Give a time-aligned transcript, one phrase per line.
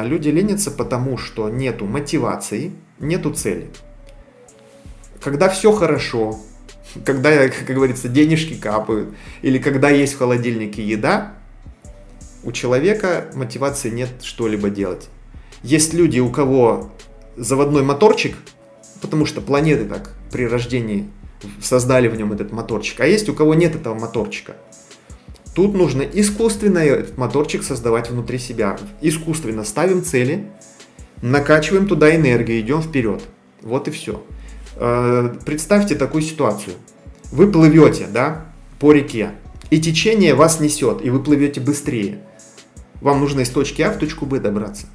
[0.00, 3.68] Люди ленятся потому, что нету мотивации, нету цели.
[5.20, 6.38] Когда все хорошо,
[7.04, 11.34] когда, как говорится, денежки капают, или когда есть в холодильнике еда,
[12.44, 15.08] у человека мотивации нет что-либо делать.
[15.64, 16.92] Есть люди, у кого
[17.36, 18.36] заводной моторчик,
[19.00, 21.10] потому что планеты так при рождении
[21.60, 24.54] создали в нем этот моторчик, а есть у кого нет этого моторчика–
[25.58, 28.78] Тут нужно искусственно этот моторчик создавать внутри себя.
[29.00, 30.46] Искусственно ставим цели,
[31.20, 33.24] накачиваем туда энергию, идем вперед.
[33.62, 34.22] Вот и все.
[34.76, 36.76] Э, представьте такую ситуацию.
[37.32, 38.44] Вы плывете, да,
[38.78, 39.32] по реке,
[39.70, 42.20] и течение вас несет, и вы плывете быстрее.
[43.00, 44.86] Вам нужно из точки А в точку Б добраться.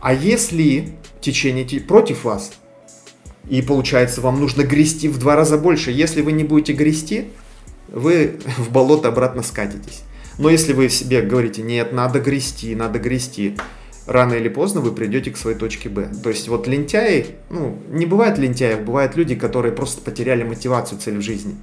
[0.00, 2.54] А если течение против вас,
[3.48, 7.28] и получается вам нужно грести в два раза больше, если вы не будете грести,
[7.86, 10.02] вы в болото обратно скатитесь.
[10.38, 13.56] Но если вы себе говорите, нет, надо грести, надо грести,
[14.06, 16.08] рано или поздно вы придете к своей точке Б.
[16.22, 21.18] То есть вот лентяи, ну, не бывает лентяев, бывают люди, которые просто потеряли мотивацию, цель
[21.18, 21.56] в жизни.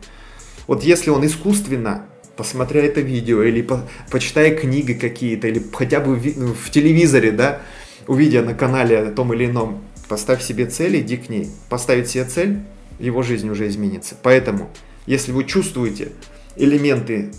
[0.68, 6.16] Вот если он искусственно, посмотря это видео, или по, почитая книги какие-то, или хотя бы
[6.16, 7.62] в, ну, в телевизоре, да,
[8.08, 11.50] увидя на канале о том или ином, поставь себе цель, иди к ней.
[11.70, 12.60] Поставить себе цель,
[13.00, 14.16] его жизнь уже изменится.
[14.22, 14.70] Поэтому,
[15.06, 16.12] если вы чувствуете
[16.56, 17.32] элементы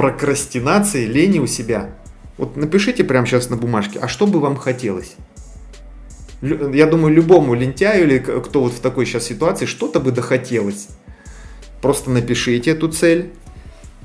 [0.00, 1.90] прокрастинации, лени у себя.
[2.38, 5.12] Вот напишите прямо сейчас на бумажке, а что бы вам хотелось?
[6.40, 10.88] Я думаю, любому лентяю или кто вот в такой сейчас ситуации, что-то бы дохотелось.
[11.82, 13.30] Просто напишите эту цель,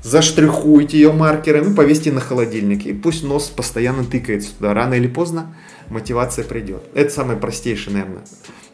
[0.02, 2.84] заштрихуйте ее маркером и повесьте на холодильник.
[2.84, 4.74] И пусть нос постоянно тыкается туда.
[4.74, 5.56] Рано или поздно
[5.88, 6.82] мотивация придет.
[6.92, 8.24] Это самое простейшее, наверное.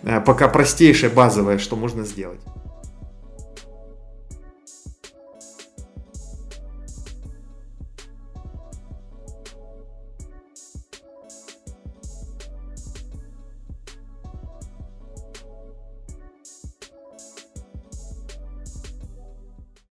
[0.02, 2.40] Э, пока простейшее, базовое, что можно сделать.